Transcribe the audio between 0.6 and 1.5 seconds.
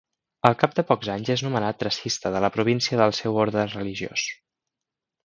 cap de pocs anys és